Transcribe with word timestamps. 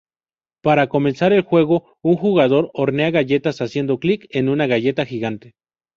Para 0.63 0.87
comenzar 0.89 1.31
el 1.31 1.43
juego, 1.43 1.95
un 2.01 2.15
jugador 2.17 2.71
hornea 2.73 3.11
galletas 3.11 3.61
haciendo 3.61 3.99
clic 3.99 4.25
en 4.31 4.49
una 4.49 4.65
galleta 4.65 5.05
gigante. 5.05 5.53